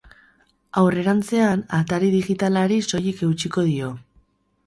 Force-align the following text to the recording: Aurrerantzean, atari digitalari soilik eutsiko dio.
Aurrerantzean, 0.81 1.61
atari 1.81 2.09
digitalari 2.15 2.79
soilik 2.93 3.23
eutsiko 3.27 3.67
dio. 3.71 3.93